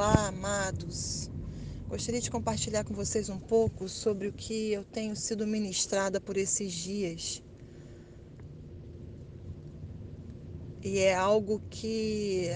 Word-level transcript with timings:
amados. 0.00 1.30
Gostaria 1.88 2.20
de 2.20 2.30
compartilhar 2.30 2.84
com 2.84 2.94
vocês 2.94 3.28
um 3.28 3.38
pouco 3.38 3.88
sobre 3.88 4.28
o 4.28 4.32
que 4.32 4.72
eu 4.72 4.84
tenho 4.84 5.14
sido 5.16 5.46
ministrada 5.46 6.20
por 6.20 6.36
esses 6.36 6.72
dias. 6.72 7.42
E 10.82 10.98
é 10.98 11.14
algo 11.14 11.60
que 11.68 12.48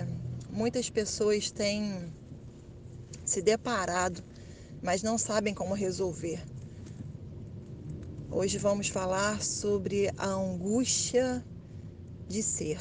muitas 0.51 0.89
pessoas 0.89 1.51
têm 1.51 2.13
se 3.25 3.43
deparado, 3.43 4.23
mas 4.83 5.03
não 5.03 5.19
sabem 5.19 5.53
como 5.53 5.75
resolver. 5.75 6.43
Hoje 8.31 8.59
vamos 8.59 8.89
falar 8.89 9.43
sobre 9.43 10.11
a 10.17 10.27
angústia 10.27 11.45
de 12.29 12.43
ser. 12.43 12.81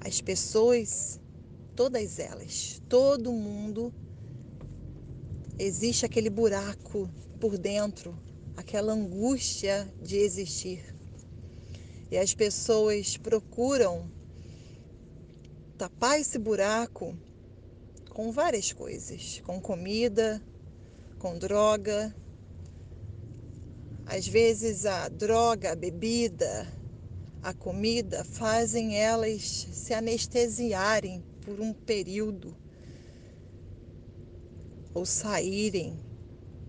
As 0.00 0.20
pessoas, 0.20 1.20
todas 1.74 2.18
elas, 2.18 2.80
todo 2.88 3.32
mundo, 3.32 3.92
existe 5.58 6.04
aquele 6.04 6.30
buraco 6.30 7.08
por 7.40 7.56
dentro, 7.56 8.18
aquela 8.56 8.92
angústia 8.92 9.92
de 10.02 10.16
existir. 10.16 10.94
E 12.10 12.18
as 12.18 12.34
pessoas 12.34 13.16
procuram 13.16 14.10
tapar 15.78 16.20
esse 16.20 16.38
buraco 16.38 17.16
com 18.10 18.30
várias 18.30 18.72
coisas, 18.72 19.40
com 19.46 19.60
comida, 19.60 20.42
com 21.18 21.38
droga. 21.38 22.14
Às 24.04 24.28
vezes 24.28 24.84
a 24.84 25.08
droga, 25.08 25.72
a 25.72 25.74
bebida, 25.74 26.70
a 27.42 27.54
comida 27.54 28.24
fazem 28.24 28.98
elas 28.98 29.66
se 29.72 29.94
anestesiarem 29.94 31.24
por 31.44 31.60
um 31.60 31.72
período 31.72 32.56
ou 34.94 35.04
saírem 35.04 35.98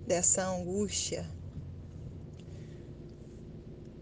dessa 0.05 0.45
angústia 0.45 1.25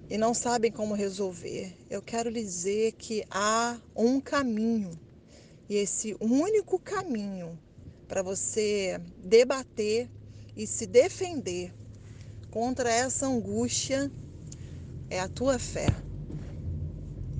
e 0.09 0.17
não 0.17 0.33
sabem 0.33 0.69
como 0.69 0.93
resolver. 0.93 1.73
Eu 1.89 2.01
quero 2.01 2.29
lhe 2.29 2.43
dizer 2.43 2.91
que 2.93 3.23
há 3.31 3.79
um 3.95 4.19
caminho 4.19 4.91
e 5.69 5.77
esse 5.77 6.17
único 6.19 6.77
caminho 6.77 7.57
para 8.09 8.21
você 8.21 8.99
debater 9.23 10.09
e 10.53 10.67
se 10.67 10.85
defender 10.85 11.73
contra 12.49 12.91
essa 12.91 13.25
angústia 13.25 14.11
é 15.09 15.17
a 15.17 15.29
tua 15.29 15.57
fé. 15.57 15.87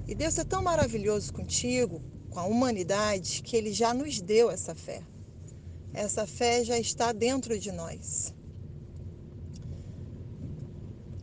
E 0.07 0.15
Deus 0.15 0.37
é 0.37 0.45
tão 0.45 0.63
maravilhoso 0.63 1.33
contigo, 1.33 2.01
com 2.31 2.39
a 2.39 2.45
humanidade, 2.45 3.43
que 3.43 3.55
Ele 3.55 3.71
já 3.71 3.93
nos 3.93 4.19
deu 4.19 4.49
essa 4.49 4.73
fé. 4.73 5.03
Essa 5.93 6.25
fé 6.25 6.63
já 6.63 6.79
está 6.79 7.11
dentro 7.11 7.59
de 7.59 7.71
nós. 7.71 8.33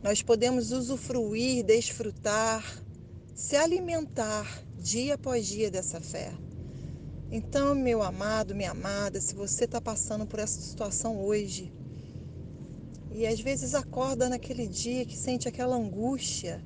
Nós 0.02 0.22
podemos 0.22 0.70
usufruir, 0.70 1.64
desfrutar, 1.64 2.64
se 3.34 3.56
alimentar 3.56 4.62
dia 4.78 5.14
após 5.14 5.46
dia 5.46 5.70
dessa 5.70 6.00
fé. 6.00 6.32
Então, 7.30 7.74
meu 7.74 8.02
amado, 8.02 8.54
minha 8.54 8.70
amada, 8.70 9.20
se 9.20 9.34
você 9.34 9.64
está 9.64 9.80
passando 9.80 10.26
por 10.26 10.38
essa 10.38 10.60
situação 10.60 11.20
hoje 11.20 11.72
e 13.10 13.26
às 13.26 13.40
vezes 13.40 13.74
acorda 13.74 14.28
naquele 14.28 14.66
dia 14.66 15.04
que 15.04 15.16
sente 15.16 15.48
aquela 15.48 15.74
angústia, 15.74 16.62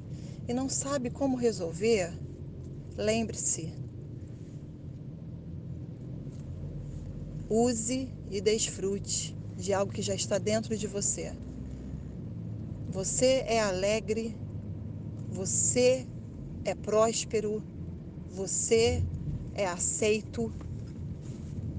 e 0.46 0.52
não 0.52 0.68
sabe 0.68 1.08
como 1.08 1.36
resolver, 1.36 2.12
lembre-se. 2.96 3.72
Use 7.54 8.08
e 8.30 8.40
desfrute 8.40 9.36
de 9.58 9.74
algo 9.74 9.92
que 9.92 10.00
já 10.00 10.14
está 10.14 10.38
dentro 10.38 10.74
de 10.74 10.86
você. 10.86 11.34
Você 12.88 13.44
é 13.46 13.60
alegre, 13.60 14.34
você 15.28 16.06
é 16.64 16.74
próspero, 16.74 17.62
você 18.30 19.04
é 19.54 19.66
aceito, 19.66 20.50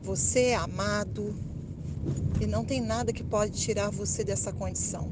você 0.04 0.50
é 0.50 0.56
amado 0.56 1.34
e 2.40 2.46
não 2.46 2.64
tem 2.64 2.80
nada 2.80 3.12
que 3.12 3.24
pode 3.24 3.54
tirar 3.54 3.90
você 3.90 4.24
dessa 4.24 4.54
condição. 4.54 5.12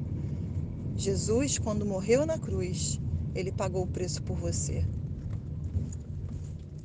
Jesus, 0.96 1.58
quando 1.58 1.88
morreu 1.88 2.24
na 2.24 2.38
cruz, 2.38 3.00
ele 3.34 3.52
pagou 3.52 3.86
o 3.86 3.88
preço 3.88 4.22
por 4.22 4.38
você. 4.38 4.86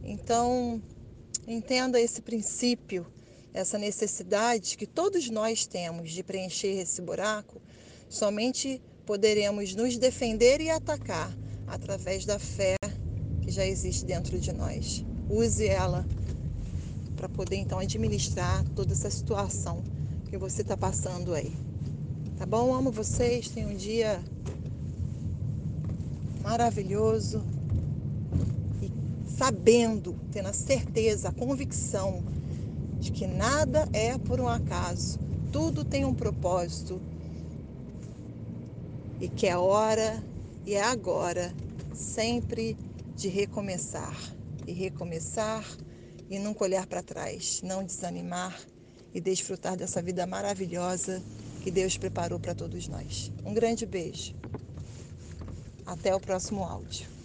Então, 0.03 0.81
entenda 1.47 2.01
esse 2.01 2.23
princípio, 2.23 3.07
essa 3.57 3.79
necessidade 3.79 4.77
que 4.77 4.87
todos 4.87 5.31
nós 5.31 5.67
temos 5.67 6.13
de 6.13 6.23
preencher 6.23 6.79
esse 6.79 7.01
buraco, 7.01 7.59
somente 8.07 8.83
poderemos 9.07 9.75
nos 9.75 9.97
defender 9.97 10.61
e 10.61 10.69
atacar 10.69 11.35
através 11.67 12.27
da 12.27 12.39
fé 12.39 12.77
que 13.41 13.51
já 13.51 13.65
existe 13.65 14.05
dentro 14.05 14.39
de 14.39 14.53
nós. 14.53 15.03
Use 15.31 15.67
ela 15.67 16.07
para 17.17 17.31
poder 17.31 17.57
então 17.57 17.79
administrar 17.79 18.63
toda 18.75 18.93
essa 18.93 19.11
situação 19.11 19.83
que 20.29 20.37
você 20.37 20.61
está 20.61 20.77
passando 20.77 21.33
aí. 21.33 21.57
Tá 22.37 22.45
bom? 22.45 22.75
Amo 22.75 22.93
vocês. 22.93 23.49
Tenham 23.49 23.71
um 23.71 23.77
dia 23.77 24.23
maravilhoso 26.43 27.43
e 28.83 29.31
sabendo, 29.31 30.15
tendo 30.31 30.49
a 30.49 30.53
certeza, 30.53 31.31
a 31.31 31.33
convicção 31.33 32.23
de 32.99 33.13
que 33.13 33.27
nada 33.27 33.89
é 33.93 34.17
por 34.19 34.41
um 34.41 34.49
acaso, 34.49 35.19
tudo 35.53 35.85
tem 35.85 36.05
um 36.05 36.15
propósito 36.15 37.01
e 39.21 39.29
que 39.29 39.47
é 39.47 39.57
hora 39.57 40.23
e 40.65 40.75
é 40.75 40.83
agora 40.83 41.53
sempre 41.95 42.77
de 43.15 43.29
recomeçar 43.29 44.17
e 44.67 44.73
recomeçar 44.73 45.65
e 46.29 46.39
nunca 46.39 46.65
olhar 46.65 46.87
para 46.87 47.03
trás, 47.03 47.63
não 47.63 47.85
desanimar 47.85 48.59
e 49.15 49.21
desfrutar 49.21 49.77
dessa 49.77 50.03
vida 50.03 50.27
maravilhosa 50.27 51.23
que 51.63 51.71
Deus 51.71 51.97
preparou 51.97 52.39
para 52.39 52.55
todos 52.55 52.89
nós. 52.89 53.33
Um 53.45 53.55
grande 53.55 53.87
beijo. 53.87 54.35
Até 55.87 56.15
o 56.15 56.21
próximo 56.21 56.65
áudio. 56.65 57.16